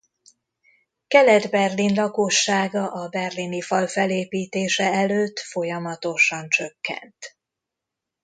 [1.07, 7.37] Kelet-Berlin lakossága a berlini fal felépítése előtt folyamatosan csökkent.